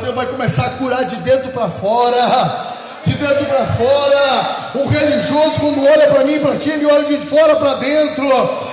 Deus 0.00 0.14
vai 0.14 0.26
começar 0.26 0.64
a 0.64 0.70
curar 0.70 1.04
de 1.06 1.16
dentro 1.16 1.50
para 1.50 1.68
fora. 1.68 2.62
De 3.02 3.14
dentro 3.14 3.44
para 3.46 3.66
fora, 3.66 4.56
o 4.76 4.88
religioso, 4.88 5.60
quando 5.60 5.84
olha 5.84 6.06
para 6.06 6.24
mim 6.24 6.38
para 6.38 6.56
ti, 6.56 6.70
ele 6.70 6.86
olha 6.86 7.04
de 7.04 7.16
fora 7.26 7.56
para 7.56 7.74
dentro. 7.74 8.24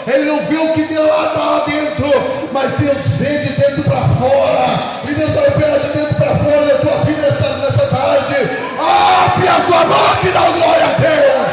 Ele 0.07 0.25
não 0.25 0.39
vê 0.39 0.57
o 0.57 0.71
que 0.73 0.85
de 0.85 0.97
lá 0.99 1.27
está 1.27 1.39
lá 1.39 1.59
dentro, 1.65 2.07
mas 2.53 2.71
Deus 2.73 2.97
vê 3.17 3.39
de 3.39 3.49
dentro 3.53 3.83
para 3.83 4.07
fora. 4.07 4.83
E 5.09 5.13
Deus 5.15 5.31
vai 5.31 5.47
operar 5.47 5.79
de 5.79 5.87
dentro 5.87 6.15
para 6.15 6.37
fora 6.37 6.65
na 6.65 6.75
tua 6.75 6.97
vida 7.05 7.21
nessa, 7.23 7.57
nessa 7.57 7.87
tarde. 7.87 8.35
Abre 8.79 9.47
a 9.47 9.61
tua 9.61 9.83
boca 9.83 10.27
e 10.27 10.31
dá 10.31 10.41
glória 10.41 10.85
a 10.85 10.93
Deus. 11.01 11.51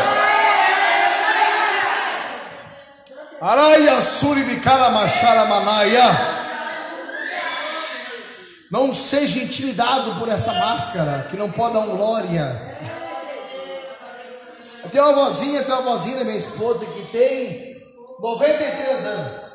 Araia 3.40 4.00
suribicala 4.02 4.90
machara 4.90 5.46
manaia. 5.46 6.47
Não 8.70 8.92
seja 8.92 9.42
intimidado 9.42 10.18
por 10.18 10.28
essa 10.28 10.52
máscara 10.52 11.26
que 11.30 11.36
não 11.36 11.50
pode 11.50 11.74
dar 11.74 11.80
um 11.80 11.96
glória. 11.96 12.78
Tem 14.90 15.00
uma 15.00 15.14
vozinha, 15.14 15.62
tem 15.64 15.72
uma 15.72 15.82
vozinha 15.82 16.16
da 16.18 16.24
minha 16.24 16.36
esposa 16.36 16.84
que 16.86 17.12
tem 17.12 17.78
93 18.20 19.04
anos. 19.04 19.48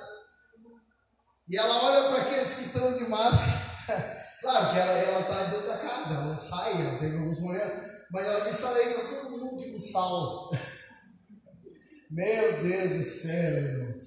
E 1.49 1.57
ela 1.57 1.83
olha 1.83 2.09
para 2.09 2.21
aqueles 2.23 2.53
que 2.53 2.65
estão 2.65 2.93
de 2.97 3.05
máscara. 3.05 4.23
Claro 4.43 4.73
que 4.73 4.77
ela 4.77 5.21
está 5.21 5.43
dentro 5.43 5.67
da 5.67 5.77
casa, 5.77 6.15
ela 6.15 6.25
não 6.25 6.37
sai, 6.37 6.73
ela 6.73 6.99
tem 6.99 7.17
alguns 7.17 7.39
momentos. 7.39 7.89
Mas 8.11 8.27
ela 8.27 8.43
me 8.43 8.53
falei, 8.53 8.87
está 8.89 9.01
todo 9.03 9.29
mundo 9.29 9.71
com 9.71 9.79
sal. 9.79 10.51
Meu 12.11 12.61
Deus 12.61 12.97
do 12.97 13.03
céu, 13.05 13.31
irmão. 13.31 13.99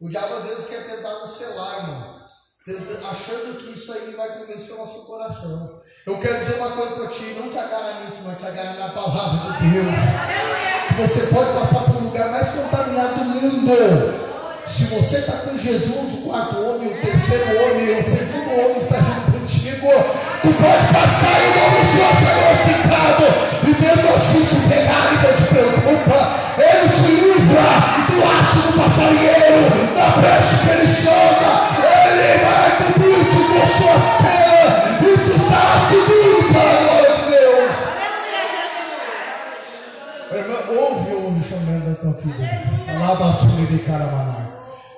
O 0.00 0.08
diabo 0.08 0.34
às 0.34 0.44
vezes 0.46 0.66
quer 0.66 0.84
tentar 0.88 1.20
nos 1.20 1.30
selar, 1.30 1.78
irmão. 1.78 2.15
Achando 2.68 3.58
que 3.60 3.78
isso 3.78 3.92
aí 3.92 4.12
vai 4.16 4.40
convencer 4.40 4.74
o 4.74 4.78
nosso 4.78 5.06
coração. 5.06 5.80
Eu 6.04 6.18
quero 6.18 6.40
dizer 6.40 6.54
uma 6.54 6.70
coisa 6.70 6.96
para 6.96 7.06
ti: 7.08 7.36
não 7.38 7.48
te 7.48 7.56
agarra 7.56 8.00
nisso, 8.00 8.22
mas 8.24 8.38
te 8.38 8.46
agarra 8.46 8.74
na 8.74 8.88
palavra 8.88 9.52
de 9.52 9.70
Deus. 9.70 9.86
Você 10.98 11.26
pode 11.32 11.52
passar 11.52 11.84
por 11.84 12.02
um 12.02 12.06
lugar 12.06 12.28
mais 12.30 12.50
contaminado 12.50 13.14
do 13.14 13.24
mundo. 13.24 14.26
Se 14.66 14.84
você 14.86 15.18
está 15.18 15.32
com 15.34 15.56
Jesus, 15.56 16.14
o 16.14 16.28
quarto 16.28 16.56
homem, 16.56 16.88
o 16.88 17.00
terceiro 17.02 17.62
homem, 17.62 18.00
o 18.00 18.10
segundo 18.10 18.50
homem 18.50 18.78
está 18.78 18.96
junto 18.98 19.30
contigo, 19.38 19.86
tu 20.42 20.48
pode 20.58 20.92
passar 20.92 21.38
e 21.38 21.46
o 21.46 21.54
nome 21.60 21.78
do 21.78 21.86
Senhor 21.86 22.16
ser 22.16 22.34
glorificado. 22.34 23.26
E 23.62 23.70
mesmo 23.80 24.12
assim, 24.12 24.44
se 24.44 24.68
pegarem, 24.68 25.22
não 25.22 25.32
te 25.34 25.44
preocupa. 25.54 26.18
Ele 26.58 26.88
te 26.88 27.12
livra 27.14 27.66
do 28.10 28.18
ácido 28.26 28.72
passarinheiro, 28.76 29.70
da 29.94 30.20
peste 30.20 30.66
perniciosa. 30.66 31.66
Ele 31.70 31.75
vai 32.38 32.70
cobrir-te 32.76 33.40
com 33.52 33.66
suas 33.66 34.06
penas 34.22 35.00
e 35.00 35.02
tu 35.18 35.32
estarás 35.36 35.82
seguro 35.82 36.52
para 36.52 36.70
a 36.70 36.82
glória 36.82 37.14
de 37.16 37.24
Deus. 37.30 37.74
Irmã, 40.32 40.58
ouve 40.80 41.10
o 41.14 41.44
chamamento 41.44 41.86
da 41.90 41.94
tua 41.94 42.14
filha. 42.14 42.46
Alaba 42.88 43.32
de 43.32 43.78
Caramaná. 43.78 44.46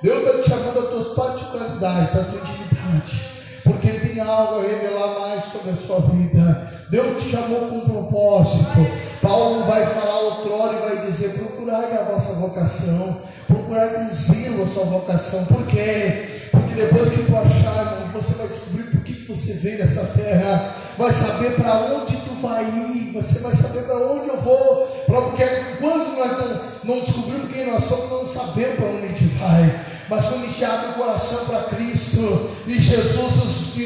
Deus 0.03 0.19
está 0.19 0.43
te 0.43 0.49
chamando 0.49 0.79
as 0.79 0.89
tuas 0.89 1.09
particularidades, 1.09 2.15
a 2.15 2.25
tua 2.25 2.41
intimidade. 2.41 3.29
Porque 3.65 3.89
Ele 3.89 4.09
tem 4.09 4.21
algo 4.21 4.61
a 4.61 4.63
revelar 4.63 5.21
mais 5.21 5.45
sobre 5.45 5.73
a 5.73 5.77
sua 5.77 6.01
vida. 6.01 6.73
Deus 6.91 7.23
te 7.23 7.31
chamou 7.31 7.69
com 7.69 7.77
um 7.77 7.89
propósito. 7.89 8.87
Paulo 9.21 9.65
vai 9.65 9.85
falar 9.87 10.21
outrora 10.21 10.75
e 10.75 10.89
vai 10.89 11.07
dizer: 11.07 11.31
procurai 11.31 11.97
a 11.97 12.05
vossa 12.05 12.35
vocação, 12.35 13.19
procurai 13.47 13.89
com 13.89 14.63
a 14.63 14.67
sua 14.67 14.85
vocação. 14.85 15.45
Por 15.47 15.67
quê? 15.67 16.48
Depois 16.79 17.11
que 17.11 17.25
tu 17.25 17.37
achar, 17.37 17.97
irmão, 17.97 18.09
você 18.13 18.35
vai 18.35 18.47
descobrir 18.47 18.85
por 18.85 19.01
que 19.01 19.27
você 19.29 19.55
veio 19.55 19.79
nessa 19.79 20.05
terra, 20.17 20.75
vai 20.97 21.13
saber 21.13 21.51
para 21.57 21.75
onde 21.81 22.17
tu 22.17 22.35
vai 22.41 22.65
ir, 22.65 23.13
você 23.13 23.41
vai 23.41 23.55
saber 23.57 23.83
para 23.83 23.97
onde 23.97 24.29
eu 24.29 24.41
vou. 24.41 24.87
Porque 25.07 25.45
quando 25.81 26.17
nós 26.17 26.39
não, 26.85 26.95
não 26.95 27.01
descobrimos 27.05 27.53
quem 27.53 27.67
nós 27.67 27.85
somos, 27.85 28.11
não 28.11 28.27
sabemos 28.29 28.77
para 28.77 28.87
onde 28.87 29.07
a 29.07 29.09
gente 29.09 29.25
vai. 29.41 29.85
Mas 30.09 30.25
quando 30.25 30.45
a 30.45 30.47
gente 30.47 30.65
abre 30.65 30.89
o 30.89 30.95
coração 30.95 31.45
para 31.47 31.77
Cristo 31.77 32.51
e 32.67 32.81
Jesus 32.81 33.37
nos, 33.37 33.77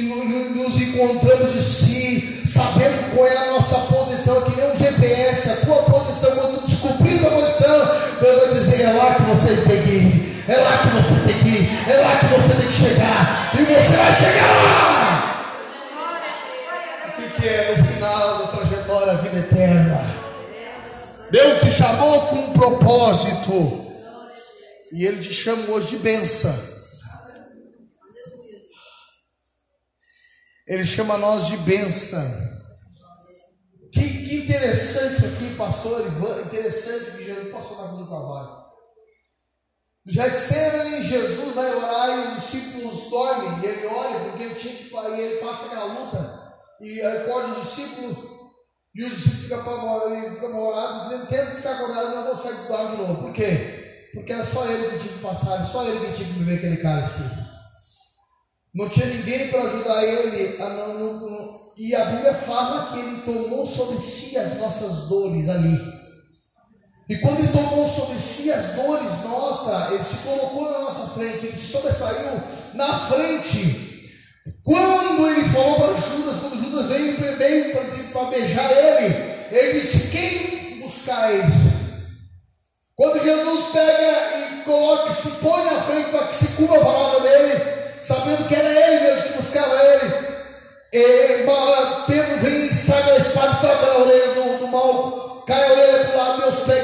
nos 0.55 0.81
encontramos 0.81 1.53
de 1.53 1.63
si, 1.63 2.43
sabendo 2.47 3.17
qual 3.17 3.27
é 3.27 3.37
a 3.37 3.51
nossa 3.53 3.79
posição, 3.93 4.43
que 4.43 4.57
nem 4.57 4.71
um 4.71 4.77
GPS, 4.77 5.51
a 5.51 5.57
tua 5.57 5.83
posição, 5.83 6.31
quando 6.37 6.65
descobrir 6.65 7.27
a 7.27 7.31
posição, 7.31 7.77
Deus 8.21 8.41
vai 8.41 8.55
dizer: 8.55 8.83
é 8.83 8.93
lá 8.93 9.15
que 9.17 9.23
você 9.23 9.57
tem 9.63 9.83
que 9.83 9.89
ir, 9.89 10.32
é 10.49 10.57
lá 10.57 10.79
que 10.79 10.89
você 10.89 11.33
tem 11.33 11.43
que 11.43 11.49
ir, 11.49 11.91
é 11.91 11.97
lá 12.01 12.19
que 12.19 12.27
você 12.27 12.63
tem 12.63 12.71
que 12.71 12.77
chegar, 12.77 13.53
e 13.55 13.65
você 13.65 13.97
vai 13.97 14.13
chegar 14.15 14.51
lá. 14.65 15.29
O 17.19 17.41
que 17.41 17.49
é 17.49 17.77
no 17.77 17.85
final 17.85 18.39
da 18.39 18.47
trajetória 18.49 19.13
a 19.13 19.17
vida 19.17 19.39
eterna? 19.39 20.23
Deus 21.31 21.61
te 21.61 21.73
chamou 21.73 22.29
com 22.29 22.37
um 22.37 22.53
propósito. 22.53 23.83
E 24.93 25.07
Ele 25.07 25.19
te 25.19 25.33
chama 25.33 25.73
hoje 25.73 25.89
de 25.89 25.99
benção. 25.99 26.55
Ele 30.67 30.85
chama 30.85 31.17
nós 31.17 31.47
de 31.47 31.57
benção. 31.59 32.53
interessante 33.97 35.15
isso 35.15 35.27
aqui, 35.27 35.55
pastor 35.57 36.07
Ivan, 36.07 36.43
interessante 36.43 37.13
que 37.13 37.25
Jesus 37.25 37.51
passou 37.51 37.79
na 37.79 37.89
cruz 37.89 38.01
do 38.01 38.11
Calvário. 38.11 38.62
Já 40.07 40.27
disseram 40.27 41.03
Jesus 41.03 41.55
vai 41.55 41.73
orar 41.75 42.09
e 42.11 42.29
os 42.29 42.35
discípulos 42.35 43.09
dormem, 43.09 43.63
e 43.63 43.67
ele 43.67 43.87
ora 43.87 44.19
porque 44.19 44.43
ele 44.43 44.55
tinha 44.55 44.75
que 44.75 44.91
e 45.17 45.21
ele 45.21 45.41
passa 45.41 45.67
aquela 45.67 45.85
luta, 45.85 46.55
e 46.81 47.01
acorda 47.01 47.53
os 47.53 47.63
discípulos, 47.63 48.17
e 48.95 49.05
os 49.05 49.11
discípulos 49.13 49.43
ficam 49.43 49.61
apavorados, 49.61 50.35
ficam 50.35 50.49
apavorados, 50.49 51.29
que 51.47 51.57
ficar 51.57 51.75
acordados, 51.75 52.15
não 52.15 52.25
conseguem 52.25 52.65
dormir 52.65 52.91
de 52.91 52.97
novo. 52.97 53.23
Por 53.23 53.33
quê? 53.33 54.11
Porque 54.13 54.33
era 54.33 54.45
só 54.45 54.67
ele 54.67 54.91
que 54.91 54.99
tinha 54.99 55.15
que 55.15 55.23
passar, 55.23 55.65
só 55.65 55.85
ele 55.85 56.07
que 56.07 56.17
tinha 56.17 56.29
que 56.29 56.39
beber 56.41 56.59
aquele 56.59 56.77
cálice. 56.79 57.23
Não 58.75 58.89
tinha 58.89 59.07
ninguém 59.07 59.51
para 59.51 59.63
ajudar 59.63 60.03
ele 60.03 60.61
a 60.61 60.69
não, 60.69 60.95
não, 60.95 61.31
não, 61.31 61.73
e 61.77 61.95
a 61.95 62.05
Bíblia 62.07 62.35
fala 62.35 62.93
que 62.93 62.99
ele 62.99 63.23
tomou 63.23 63.67
sobre 63.67 63.99
si 63.99 64.37
as 64.37 64.59
nossas 64.59 65.09
dores 65.09 65.49
ali. 65.49 65.92
E 67.13 67.19
quando 67.19 67.41
ele 67.41 67.49
tomou 67.49 67.87
sobre 67.87 68.19
si 68.19 68.51
as 68.51 68.69
dores 68.69 69.23
nossa, 69.23 69.89
ele 69.93 70.03
se 70.03 70.17
colocou 70.27 70.73
na 70.73 70.79
nossa 70.79 71.09
frente, 71.09 71.45
ele 71.45 71.57
sobressaiu 71.59 72.41
na 72.73 72.99
frente. 73.01 74.11
Quando 74.65 75.29
ele 75.29 75.47
falou 75.51 75.75
para 75.75 76.01
Judas, 76.01 76.41
quando 76.41 76.65
Judas 76.65 76.87
veio, 76.87 77.37
veio 77.37 77.73
para 78.13 78.25
beijar 78.31 78.73
ele, 78.73 79.15
ele 79.51 79.81
disse: 79.81 80.11
Quem 80.11 80.81
buscar 80.81 81.35
eles? 81.35 81.53
Quando 82.97 83.23
Jesus 83.23 83.65
pega 83.73 84.39
e 84.39 84.63
coloca, 84.65 85.13
se 85.13 85.33
põe 85.33 85.65
na 85.67 85.83
frente 85.83 86.11
para 86.13 86.29
que 86.29 86.35
se 86.35 86.57
cumpra 86.57 86.81
a 86.81 86.85
palavra 86.85 87.21
dele, 87.21 87.63
sabendo 88.03 88.49
que 88.49 88.55
era 88.55 88.71
ele 88.71 89.01
mesmo 89.05 89.33
que 89.33 89.37
buscava 89.37 89.85
ele, 89.85 90.15
e 90.95 91.45
Pedro 92.07 92.37
vem 92.39 92.67
e 92.69 92.75
sai 92.75 93.03
da 93.03 93.17
espada 93.19 93.57
toca 93.57 93.87
na 93.87 93.99
orelha 93.99 94.33
do, 94.33 94.59
do 94.61 94.69
mal 94.69 95.23
cai 95.47 95.65
a 95.65 95.73
orelha 95.73 96.05
para 96.05 96.15
o 96.15 96.19
lado, 96.19 96.41
Deus 96.43 96.61
pega 96.61 96.82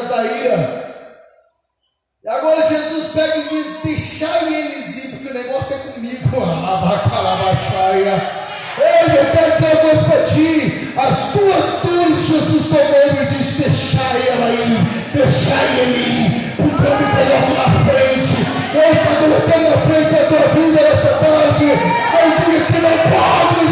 causa 0.00 0.08
da 0.08 0.24
ira. 0.24 0.80
E 2.22 2.28
agora 2.28 2.68
Jesus 2.68 3.14
pega 3.14 3.38
e 3.38 3.48
diz: 3.48 3.80
deixai 3.82 4.54
eles 4.54 5.04
ir, 5.04 5.08
porque 5.16 5.30
o 5.30 5.34
negócio 5.42 5.76
é 5.76 5.78
comigo. 5.92 6.30
Ei, 8.80 9.18
eu 9.18 9.26
quero 9.32 9.50
dizer 9.52 9.72
uma 9.72 9.80
coisa 9.80 10.04
para 10.04 10.22
ti. 10.22 10.94
As 10.96 11.32
tuas 11.32 11.80
dores, 11.82 12.20
Jesus 12.20 12.68
tomou 12.68 13.22
e 13.22 13.26
disse: 13.26 13.62
deixai 13.62 14.28
ela 14.28 14.50
ir, 14.50 14.78
deixai 15.12 15.80
ele 15.80 15.98
ir, 15.98 16.54
porque 16.56 16.86
eu 16.86 16.96
me 16.96 17.04
coloco 17.04 17.52
na 17.54 17.64
frente. 17.90 18.46
Deus 18.72 18.92
está 18.92 19.16
colocando 19.16 19.70
na 19.70 19.78
frente 19.78 20.14
a 20.14 20.26
tua 20.28 20.46
vida 20.54 20.80
nessa 20.82 21.18
tarde. 21.18 21.64
Eu 21.64 22.30
digo 22.38 22.66
que 22.66 22.78
não 22.80 22.96
pode, 23.10 23.62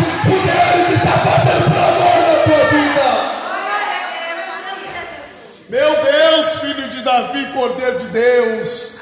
Deus, 6.48 6.60
filho 6.60 6.88
de 6.88 7.02
Davi, 7.02 7.46
Cordeiro 7.52 7.98
de 7.98 8.08
Deus. 8.08 8.92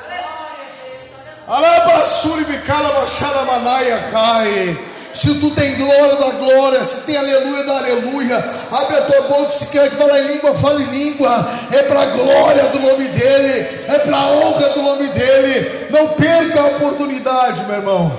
Se 5.14 5.34
tu 5.36 5.50
tem 5.52 5.76
glória 5.76 6.16
da 6.16 6.30
glória, 6.32 6.84
se 6.84 7.02
tem 7.02 7.16
aleluia 7.16 7.64
da 7.64 7.78
aleluia, 7.78 8.36
abre 8.70 8.96
a 8.96 9.02
tua 9.02 9.20
boca, 9.22 9.50
se 9.50 9.66
quer 9.68 9.88
que 9.88 9.96
fale 9.96 10.20
em 10.20 10.26
língua, 10.26 10.54
fale 10.54 10.84
em 10.84 10.86
língua. 10.88 11.48
É 11.72 11.82
para 11.84 12.02
a 12.02 12.06
glória 12.06 12.64
do 12.64 12.80
nome 12.80 13.08
dEle, 13.08 13.66
é 13.88 13.98
para 14.00 14.16
a 14.16 14.26
honra 14.26 14.68
do 14.70 14.82
nome 14.82 15.08
dEle. 15.08 15.88
Não 15.90 16.08
perca 16.08 16.60
a 16.60 16.66
oportunidade, 16.66 17.64
meu 17.64 17.76
irmão. 17.76 18.12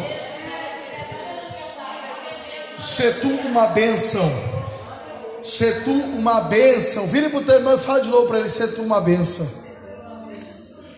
Se 2.80 3.12
tu 3.14 3.28
uma 3.48 3.68
bênção. 3.68 4.57
Se 5.42 5.82
tu 5.82 5.92
uma 5.92 6.42
bênção. 6.42 7.08
Vire 7.08 7.30
para 7.30 7.40
o 7.40 7.44
teu 7.44 7.56
irmão 7.56 7.76
e 7.76 7.80
fala 7.80 8.02
de 8.02 8.10
novo 8.10 8.28
para 8.28 8.40
ele: 8.40 8.50
Se 8.50 8.68
tu 8.70 8.82
uma 8.82 9.02
bênção. 9.02 9.48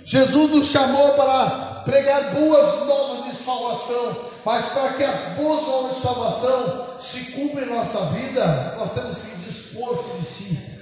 Jesus 0.06 0.52
nos 0.52 0.68
chamou 0.68 1.14
para 1.14 1.84
pregar 1.86 2.34
boas 2.34 2.88
novas 2.88 3.26
de 3.26 3.36
salvação 3.36 4.30
mas 4.46 4.66
para 4.70 4.94
que 4.94 5.04
as 5.04 5.20
boas 5.36 5.68
obras 5.68 5.96
de 5.96 6.02
salvação 6.02 6.88
se 7.00 7.32
cumpram 7.34 7.66
em 7.66 7.70
nossa 7.70 8.00
vida, 8.06 8.76
nós 8.78 8.94
temos 8.94 9.18
que 9.20 9.36
dispor-se 9.48 10.18
de 10.18 10.26
si. 10.26 10.80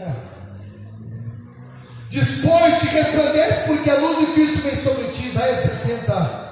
Dispõe-te, 2.10 2.88
resplandece, 2.88 3.68
porque 3.68 3.90
a 3.90 3.96
luz 3.96 4.20
de 4.20 4.26
Cristo 4.34 4.60
vem 4.60 4.78
sobre 4.78 5.08
ti. 5.10 5.28
Isaías 5.28 5.60
60. 5.60 6.48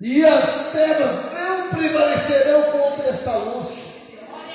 E 0.00 0.24
as 0.24 0.70
trevas 0.72 1.16
não 1.34 1.70
prevalecerão 1.70 2.62
contra 2.70 3.08
essa 3.08 3.32
luz. 3.36 3.95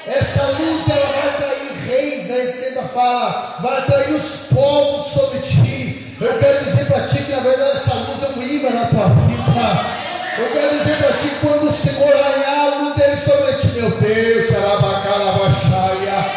Essa 0.07 0.43
luz 0.59 0.89
ela 0.89 1.05
vai 1.05 1.29
atrair 1.29 1.71
reis, 1.87 2.31
a 2.31 2.35
60 2.35 2.81
fala, 2.89 3.57
vai 3.61 3.77
atrair 3.79 4.11
os 4.13 4.47
povos 4.51 5.05
sobre 5.05 5.39
ti. 5.39 6.15
Eu 6.19 6.37
quero 6.39 6.63
dizer 6.65 6.85
para 6.85 7.07
ti 7.07 7.23
que 7.23 7.31
na 7.31 7.39
verdade 7.39 7.77
essa 7.77 7.93
luz 7.93 8.23
é 8.23 8.39
um 8.39 8.43
imã 8.43 8.69
na 8.71 8.85
tua 8.87 9.09
vida. 9.09 10.11
Eu 10.37 10.49
quero 10.51 10.77
dizer 10.77 10.97
para 10.97 11.17
ti, 11.17 11.29
quando 11.41 11.69
o 11.69 11.73
Senhor 11.73 12.15
arranhar 12.15 12.73
a 12.73 12.75
luz 12.79 12.95
dele 12.95 13.17
sobre 13.17 13.53
ti, 13.53 13.67
meu 13.75 13.91
Deus, 13.91 14.55
Arabacarabaxaia, 14.55 16.31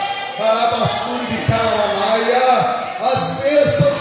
de 1.30 1.36
Caramanaia, 1.46 2.76
as 3.00 3.40
bênçãos 3.40 3.93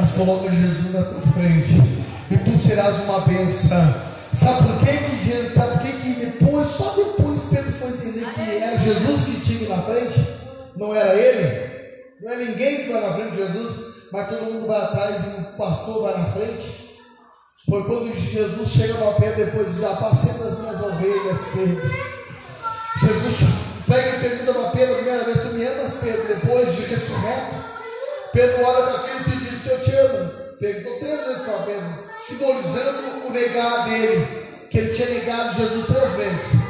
Mas 0.00 0.12
coloca 0.12 0.50
Jesus 0.50 0.94
na 0.94 1.02
tua 1.02 1.20
frente. 1.32 1.74
E 2.30 2.38
tu 2.38 2.58
serás 2.58 3.00
uma 3.00 3.20
benção. 3.20 3.94
Sabe 4.32 4.62
por 4.62 4.86
quê? 4.86 4.96
que, 4.96 5.54
sabe 5.54 5.72
por 5.72 5.82
quê? 5.82 5.92
que 5.92 6.24
depois, 6.24 6.68
só 6.68 6.94
depois 6.94 7.42
Pedro 7.50 7.72
foi 7.72 7.88
entender 7.88 8.26
que 8.32 8.62
era 8.62 8.78
Jesus 8.78 9.24
que 9.24 9.40
tinha 9.40 9.76
na 9.76 9.82
frente, 9.82 10.26
não 10.76 10.94
era 10.94 11.14
ele, 11.14 12.16
não 12.22 12.32
é 12.32 12.36
ninguém 12.36 12.84
que 12.84 12.92
vai 12.92 13.02
na 13.02 13.12
frente 13.12 13.30
de 13.32 13.36
Jesus, 13.38 13.80
mas 14.12 14.28
todo 14.30 14.44
mundo 14.44 14.66
vai 14.68 14.80
atrás 14.80 15.16
e 15.24 15.40
o 15.40 15.44
pastor 15.58 16.02
vai 16.02 16.16
na 16.16 16.26
frente. 16.26 16.90
Foi 17.68 17.84
quando 17.84 18.14
Jesus 18.14 18.68
chega 18.70 18.94
para 18.94 19.12
Pedro 19.12 19.44
depois 19.44 19.74
diz: 19.74 19.84
Apacenta 19.84 20.44
as 20.44 20.58
minhas 20.60 20.80
ovelhas, 20.80 21.40
Pedro. 21.52 21.90
Jesus 23.00 23.38
pega 23.86 24.16
e 24.16 24.20
pergunta 24.20 24.54
para 24.54 24.70
Pedro 24.70 24.94
a 24.94 24.98
primeira 24.98 25.24
vez: 25.24 25.40
Tu 25.40 25.48
me 25.48 25.66
amas, 25.66 25.94
Pedro? 26.00 26.28
Depois 26.28 26.74
de 26.74 26.82
ressurreto, 26.84 27.54
Pedro 28.32 28.64
olha 28.64 28.86
para 28.86 28.98
Cristo 29.00 29.30
e 29.30 29.39
diz: 29.60 29.70
Eu 29.70 29.80
te 29.80 29.92
amo. 29.96 30.30
Perguntou 30.58 30.98
três 30.98 31.24
vezes 31.24 31.42
para 31.42 31.58
Pedro 31.62 32.10
simbolizando 32.18 33.26
o 33.26 33.30
negar 33.30 33.88
dele, 33.88 34.26
que 34.70 34.78
ele 34.78 34.94
tinha 34.94 35.08
negado 35.08 35.56
Jesus 35.56 35.86
três 35.86 36.14
vezes. 36.14 36.60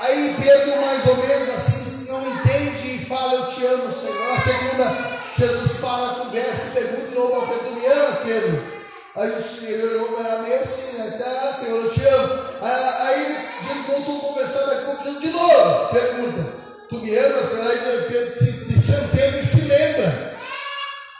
Aí 0.00 0.36
Pedro, 0.40 0.80
mais 0.82 1.06
ou 1.06 1.16
menos 1.16 1.48
assim, 1.50 2.06
não 2.08 2.20
entende 2.20 2.96
e 2.96 3.06
fala: 3.06 3.34
Eu 3.34 3.46
te 3.48 3.66
amo, 3.66 3.92
Senhor. 3.92 4.28
Na 4.28 4.40
segunda, 4.40 5.18
Jesus 5.36 5.80
para 5.80 6.06
a 6.06 6.14
conversa 6.14 6.80
e 6.80 6.82
pergunta 6.82 7.08
de 7.08 7.14
novo 7.14 7.34
ao 7.34 7.46
Pedro: 7.46 7.74
Me 7.74 7.86
ama, 7.86 8.16
Pedro? 8.24 8.74
Aí 9.16 9.30
o 9.30 9.42
Senhor 9.42 9.90
olhou 9.90 10.08
para 10.08 10.38
mim 10.42 10.52
assim, 10.52 10.98
né? 10.98 11.08
Disse, 11.08 11.22
ah, 11.22 11.56
Senhor, 11.56 11.84
eu 11.84 11.90
te 11.90 12.04
amo. 12.04 12.42
Aí 12.60 13.48
Jesus 13.62 13.86
voltou 13.86 14.18
conversando 14.20 14.72
aqui 14.72 14.84
com 14.84 15.04
Jesus 15.04 15.22
de 15.22 15.30
novo. 15.30 15.88
Pergunta: 15.92 16.52
Tu 16.90 16.96
me 16.96 17.16
amas? 17.16 17.68
Aí 17.70 18.06
Pedro 18.08 18.38
se, 18.38 18.82
se, 18.82 19.08
Pedro 19.16 19.46
se 19.46 19.68
lembra 19.68 20.33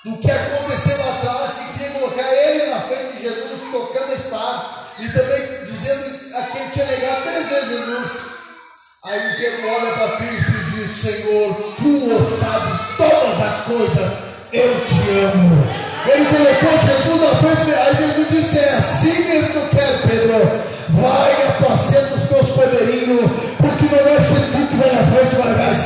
do 0.04 0.18
que 0.18 0.30
aconteceu 0.30 0.98
lá 0.98 1.14
atrás, 1.14 1.52
que 1.54 1.78
queria 1.78 1.98
colocar 1.98 2.30
ele 2.30 2.70
na 2.70 2.80
frente 2.80 3.16
de 3.16 3.22
Jesus, 3.22 3.62
tocando 3.72 4.12
a 4.12 4.14
espada, 4.14 4.64
e 4.98 5.08
também 5.08 5.64
dizendo 5.64 6.36
a 6.36 6.42
quem 6.42 6.68
tinha 6.68 6.86
negado 6.86 7.22
três 7.22 7.48
vezes 7.48 7.68
Jesus. 7.70 8.34
Aí 9.04 9.20
Pedro 9.36 9.68
olha 9.68 9.92
para 9.94 10.16
Cristo 10.16 10.52
e 10.52 10.70
diz: 10.72 10.90
Senhor, 10.90 11.54
tu 11.76 12.24
sabes 12.24 12.96
todas 12.96 13.42
as 13.42 13.64
coisas, 13.64 14.12
eu 14.52 14.86
te 14.86 15.10
amo. 15.20 15.84
Ele 16.06 16.24
colocou 16.26 16.78
Jesus 16.80 17.20
na 17.22 17.36
frente, 17.36 17.74
aí 17.74 17.96
Jesus 17.96 18.28
disse: 18.30 18.58
É 18.58 18.74
assim 18.74 19.24
mesmo 19.24 19.52
que 19.52 19.56
eu 19.56 19.68
quero, 19.70 20.08
Pedro. 20.08 20.74
Vai 21.00 21.46
capacete 21.46 22.14
dos 22.14 22.28
teus 22.28 22.50
poderinhos, 22.50 23.30
porque 23.56 23.94
não 23.94 24.04
vai 24.04 24.22
ser 24.22 24.52
tu 24.52 24.66
que 24.68 24.76
vai 24.76 24.92
na 24.92 25.06
frente, 25.06 25.36
mas 25.36 25.78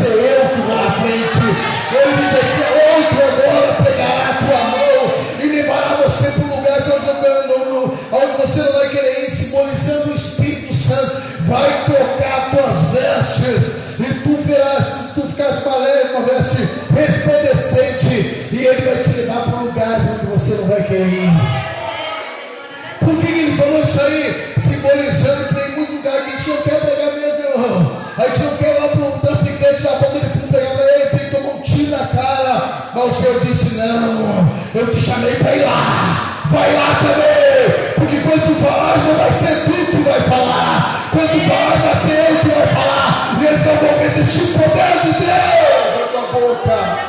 te 34.98 35.04
chamei 35.04 35.36
para 35.36 35.54
ir 35.54 35.64
lá. 35.64 36.42
Vai 36.50 36.74
lá 36.74 36.94
também. 36.98 37.94
Porque 37.94 38.20
quando 38.20 38.46
tu 38.46 38.64
falar, 38.64 38.98
já 38.98 39.12
vai 39.12 39.32
ser 39.32 39.64
tu 39.64 39.90
que 39.90 39.96
vai 40.02 40.20
falar. 40.22 41.10
Quando 41.10 41.30
tu 41.30 41.40
falar, 41.48 41.76
vai 41.86 41.96
ser 41.96 42.30
eu 42.30 42.38
que 42.40 42.48
vai 42.48 42.66
falar. 42.66 43.38
E 43.40 43.46
eles 43.46 43.64
não 43.64 43.76
vão 43.76 43.98
resistir 43.98 44.42
o 44.42 44.58
poder 44.58 45.00
de 45.02 45.12
Deus 45.12 46.14
na 46.14 46.22
tua 46.22 46.40
boca. 46.40 47.08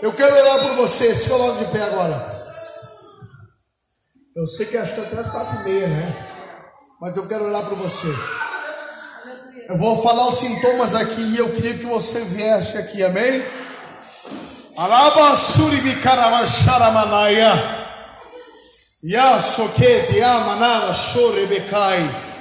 Eu 0.00 0.12
quero 0.12 0.36
orar 0.36 0.58
por 0.60 0.76
você. 0.76 1.14
Se 1.14 1.28
coloque 1.28 1.64
de 1.64 1.70
pé 1.72 1.82
agora. 1.82 2.28
Eu 4.36 4.46
sei 4.46 4.66
que 4.66 4.76
acho 4.76 4.94
que 4.94 5.00
até 5.00 5.18
as 5.18 5.30
quatro 5.30 5.60
e 5.60 5.64
meia, 5.64 5.88
né? 5.88 6.26
Mas 7.00 7.16
eu 7.16 7.26
quero 7.26 7.44
orar 7.46 7.64
por 7.68 7.78
você. 7.78 8.08
Eu 9.66 9.78
vou 9.78 10.02
falar 10.02 10.28
os 10.28 10.36
sintomas 10.36 10.94
aqui 10.94 11.22
e 11.22 11.38
eu 11.38 11.50
queria 11.52 11.72
que 11.72 11.86
você 11.86 12.22
viesse 12.24 12.76
aqui, 12.76 13.02
amém? 13.02 13.42
Alabasuri 14.76 15.78
bikaramasharamanaya. 15.78 17.52
Yasokete 19.02 20.20
amanava 20.20 20.92
shorebecai. 20.92 22.33